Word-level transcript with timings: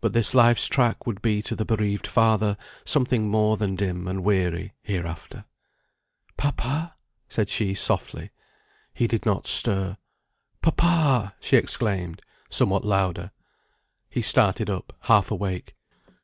But 0.00 0.12
this 0.12 0.34
life's 0.34 0.66
track 0.66 1.06
would 1.06 1.22
be 1.22 1.40
to 1.42 1.54
the 1.54 1.64
bereaved 1.64 2.08
father 2.08 2.56
something 2.84 3.28
more 3.28 3.56
than 3.56 3.76
dim 3.76 4.08
and 4.08 4.24
weary, 4.24 4.72
hereafter. 4.82 5.44
"Papa," 6.36 6.96
said 7.28 7.48
she, 7.48 7.72
softly. 7.72 8.30
He 8.92 9.06
did 9.06 9.24
not 9.24 9.46
stir. 9.46 9.98
"Papa!" 10.62 11.36
she 11.38 11.56
exclaimed, 11.56 12.22
somewhat 12.50 12.84
louder. 12.84 13.30
He 14.10 14.20
started 14.20 14.68
up, 14.68 14.92
half 15.02 15.30
awake. 15.30 15.76